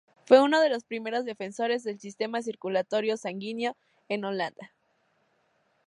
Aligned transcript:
Fue 0.25 0.41
uno 0.41 0.59
de 0.61 0.69
los 0.69 0.83
primeros 0.83 1.25
defensores 1.25 1.83
del 1.83 1.99
sistema 1.99 2.41
circulatorio 2.41 3.17
sanguíneo 3.17 3.77
en 4.09 4.25
Holanda. 4.25 4.71